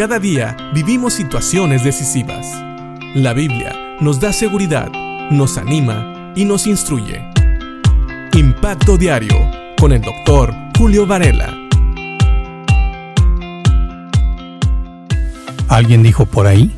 [0.00, 2.46] Cada día vivimos situaciones decisivas.
[3.14, 4.90] La Biblia nos da seguridad,
[5.30, 7.22] nos anima y nos instruye.
[8.32, 9.36] Impacto Diario
[9.78, 11.54] con el doctor Julio Varela.
[15.68, 16.74] Alguien dijo por ahí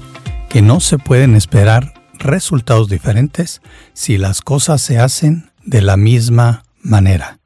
[0.48, 3.62] que no se pueden esperar resultados diferentes
[3.93, 7.39] si las cosas se hacen de la misma manera.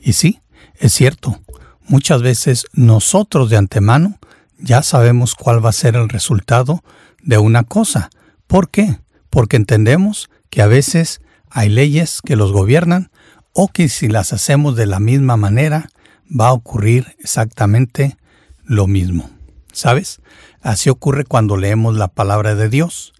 [0.00, 0.40] Y sí,
[0.76, 1.38] es cierto,
[1.86, 4.17] muchas veces nosotros de antemano
[4.58, 6.82] ya sabemos cuál va a ser el resultado
[7.22, 8.10] de una cosa.
[8.46, 8.98] ¿Por qué?
[9.30, 11.20] Porque entendemos que a veces
[11.50, 13.10] hay leyes que los gobiernan
[13.52, 15.90] o que si las hacemos de la misma manera
[16.28, 18.16] va a ocurrir exactamente
[18.64, 19.30] lo mismo.
[19.72, 20.20] ¿Sabes?
[20.60, 23.12] Así ocurre cuando leemos la palabra de Dios.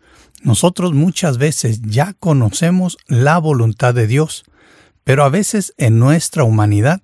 [0.42, 4.44] Nosotros muchas veces ya conocemos la voluntad de Dios,
[5.04, 7.02] pero a veces en nuestra humanidad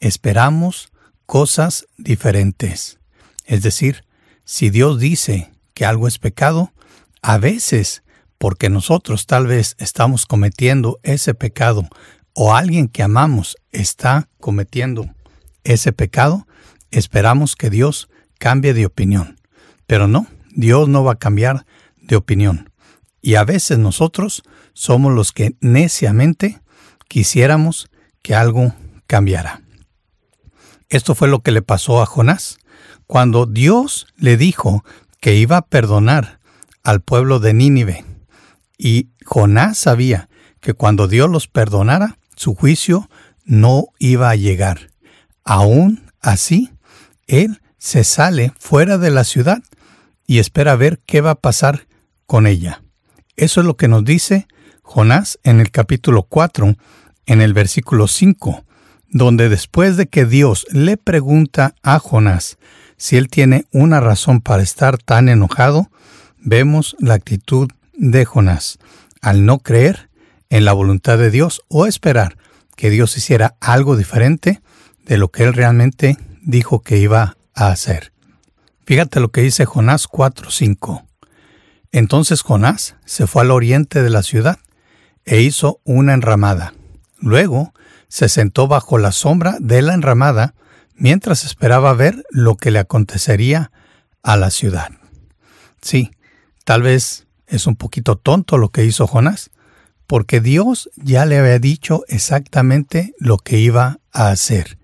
[0.00, 0.92] esperamos
[1.26, 2.98] cosas diferentes.
[3.52, 4.06] Es decir,
[4.46, 6.72] si Dios dice que algo es pecado,
[7.20, 8.02] a veces,
[8.38, 11.86] porque nosotros tal vez estamos cometiendo ese pecado
[12.32, 15.10] o alguien que amamos está cometiendo
[15.64, 16.46] ese pecado,
[16.90, 18.08] esperamos que Dios
[18.38, 19.38] cambie de opinión.
[19.86, 21.66] Pero no, Dios no va a cambiar
[22.00, 22.70] de opinión.
[23.20, 26.62] Y a veces nosotros somos los que neciamente
[27.06, 27.90] quisiéramos
[28.22, 28.72] que algo
[29.06, 29.60] cambiara.
[30.88, 32.56] Esto fue lo que le pasó a Jonás.
[33.12, 34.86] Cuando Dios le dijo
[35.20, 36.40] que iba a perdonar
[36.82, 38.06] al pueblo de Nínive,
[38.78, 43.10] y Jonás sabía que cuando Dios los perdonara, su juicio
[43.44, 44.88] no iba a llegar.
[45.44, 46.72] Aún así,
[47.26, 49.62] él se sale fuera de la ciudad
[50.26, 51.86] y espera ver qué va a pasar
[52.24, 52.82] con ella.
[53.36, 54.46] Eso es lo que nos dice
[54.80, 56.76] Jonás en el capítulo 4,
[57.26, 58.64] en el versículo 5,
[59.12, 62.58] donde después de que Dios le pregunta a Jonás
[62.96, 65.90] si él tiene una razón para estar tan enojado,
[66.38, 68.78] vemos la actitud de Jonás
[69.20, 70.08] al no creer
[70.50, 72.36] en la voluntad de Dios o esperar
[72.76, 74.62] que Dios hiciera algo diferente
[75.04, 78.12] de lo que él realmente dijo que iba a hacer.
[78.86, 81.04] Fíjate lo que dice Jonás 4:5.
[81.92, 84.58] Entonces Jonás se fue al oriente de la ciudad
[85.24, 86.72] e hizo una enramada.
[87.18, 87.74] Luego
[88.12, 90.54] se sentó bajo la sombra de la enramada
[90.94, 93.72] mientras esperaba ver lo que le acontecería
[94.22, 94.90] a la ciudad.
[95.80, 96.10] Sí,
[96.66, 99.50] tal vez es un poquito tonto lo que hizo Jonás,
[100.06, 104.76] porque Dios ya le había dicho exactamente lo que iba a hacer.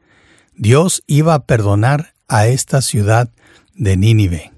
[0.57, 3.29] Dios iba a perdonar a esta ciudad
[3.75, 4.53] de Nínive.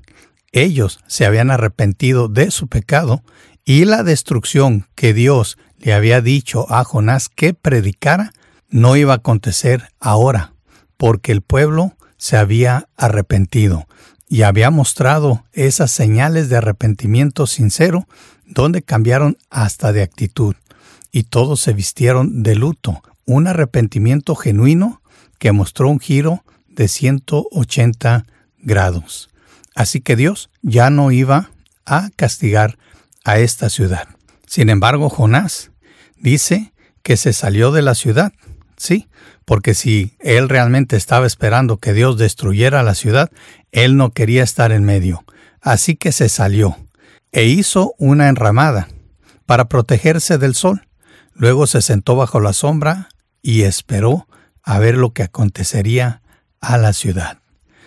[0.53, 3.25] Ellos se habían arrepentido de su pecado
[3.65, 8.33] y la destrucción que Dios le había dicho a Jonás que predicara
[8.71, 10.55] no iba a acontecer ahora,
[10.97, 13.87] porque el pueblo se había arrepentido
[14.29, 18.07] y había mostrado esas señales de arrepentimiento sincero
[18.47, 20.55] donde cambiaron hasta de actitud
[21.13, 25.03] y todos se vistieron de luto, un arrepentimiento genuino
[25.39, 28.27] que mostró un giro de 180
[28.59, 29.31] grados.
[29.75, 31.51] Así que Dios ya no iba
[31.87, 32.79] a castigar
[33.25, 34.09] a esta ciudad.
[34.47, 35.71] Sin embargo, Jonás
[36.17, 36.73] dice
[37.03, 38.33] que se salió de la ciudad,
[38.81, 39.09] sí,
[39.45, 43.31] porque si él realmente estaba esperando que Dios destruyera la ciudad,
[43.73, 45.25] él no quería estar en medio.
[45.61, 46.79] Así que se salió
[47.31, 48.89] e hizo una enramada
[49.45, 50.89] para protegerse del sol.
[51.35, 53.11] Luego se sentó bajo la sombra
[53.43, 54.27] y esperó
[54.63, 56.23] a ver lo que acontecería
[56.61, 57.39] a la ciudad.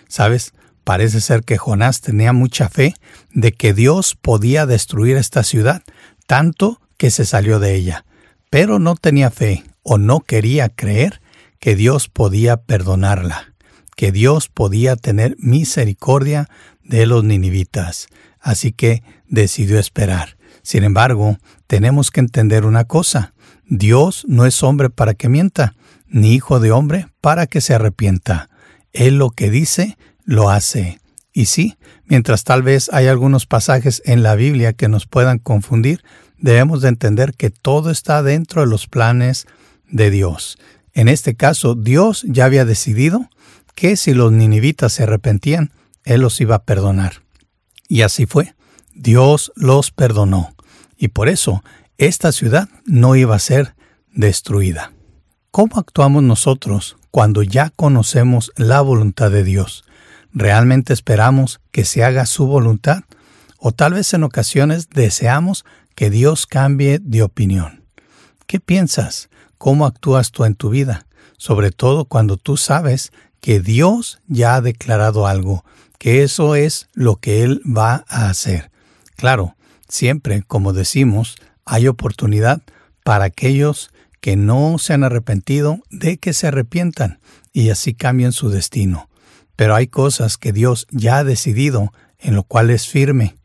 [0.08, 0.54] ¿Sabes?
[0.84, 2.94] Parece ser que Jonás tenía mucha fe
[3.32, 5.82] de que Dios podía destruir esta ciudad,
[6.28, 8.06] tanto que se salió de ella,
[8.50, 11.22] pero no tenía fe o no quería creer
[11.60, 13.54] que Dios podía perdonarla,
[13.96, 16.50] que Dios podía tener misericordia
[16.84, 18.08] de los ninivitas.
[18.40, 20.38] Así que decidió esperar.
[20.62, 23.34] Sin embargo, tenemos que entender una cosa.
[23.66, 25.76] Dios no es hombre para que mienta,
[26.08, 28.50] ni hijo de hombre para que se arrepienta.
[28.92, 31.00] Él lo que dice, lo hace.
[31.34, 36.04] Y sí, mientras tal vez hay algunos pasajes en la Biblia que nos puedan confundir,
[36.38, 39.48] debemos de entender que todo está dentro de los planes
[39.94, 40.58] de Dios.
[40.92, 43.30] En este caso, Dios ya había decidido
[43.76, 45.72] que si los ninivitas se arrepentían,
[46.04, 47.24] Él los iba a perdonar.
[47.88, 48.54] Y así fue.
[48.94, 50.54] Dios los perdonó.
[50.98, 51.64] Y por eso,
[51.98, 53.76] esta ciudad no iba a ser
[54.12, 54.92] destruida.
[55.52, 59.86] ¿Cómo actuamos nosotros cuando ya conocemos la voluntad de Dios?
[60.34, 63.04] ¿Realmente esperamos que se haga su voluntad?
[63.58, 65.66] ¿O tal vez en ocasiones deseamos
[65.96, 67.84] que Dios cambie de opinión?
[68.48, 69.30] ¿Qué piensas?
[69.64, 71.08] Cómo actúas tú en tu vida,
[71.38, 75.64] sobre todo cuando tú sabes que Dios ya ha declarado algo,
[75.98, 78.72] que eso es lo que Él va a hacer.
[79.16, 79.56] Claro,
[79.88, 82.62] siempre, como decimos, hay oportunidad
[83.06, 87.22] para aquellos que no se han arrepentido de que se arrepientan
[87.54, 89.08] y así cambien su destino.
[89.56, 93.38] Pero hay cosas que Dios ya ha decidido en lo cual es firme.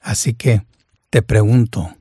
[0.00, 0.62] Así que
[1.10, 1.96] te pregunto,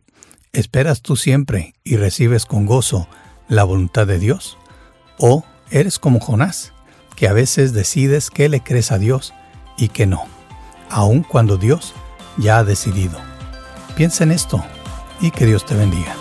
[0.51, 3.09] ¿esperas tú siempre y recibes con gozo
[3.53, 4.57] la voluntad de Dios?
[5.17, 6.73] ¿O eres como Jonás,
[7.15, 9.33] que a veces decides que le crees a Dios
[9.77, 10.25] y que no,
[10.89, 11.93] aun cuando Dios
[12.37, 13.19] ya ha decidido?
[13.95, 14.63] Piensa en esto
[15.21, 16.15] y que Dios te bendiga.